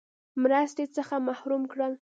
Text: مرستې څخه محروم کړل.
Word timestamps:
مرستې 0.41 0.85
څخه 0.95 1.15
محروم 1.27 1.63
کړل. 1.71 1.93